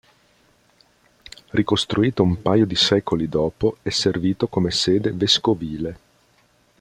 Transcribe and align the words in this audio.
Ricostruito 1.51 2.23
un 2.23 2.41
paio 2.41 2.65
di 2.65 2.75
secoli 2.75 3.29
dopo, 3.29 3.77
è 3.83 3.89
servito 3.91 4.47
come 4.47 4.71
sede 4.71 5.11
vescovile. 5.11 5.99